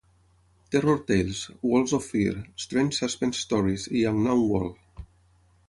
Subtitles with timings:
[0.75, 4.77] Terror Tales", "Worlds of Fear", "Strange Suspense Stories", i "Unknown World".